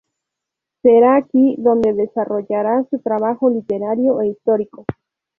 [0.81, 4.83] Será aquí donde desarrollará su trabajo literario e histórico.